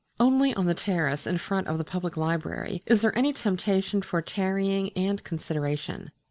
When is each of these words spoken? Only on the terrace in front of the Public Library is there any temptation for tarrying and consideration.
Only 0.19 0.51
on 0.55 0.65
the 0.65 0.73
terrace 0.73 1.27
in 1.27 1.37
front 1.37 1.67
of 1.67 1.77
the 1.77 1.83
Public 1.83 2.17
Library 2.17 2.81
is 2.87 3.01
there 3.03 3.15
any 3.15 3.33
temptation 3.33 4.01
for 4.01 4.19
tarrying 4.19 4.89
and 4.93 5.23
consideration. 5.23 6.09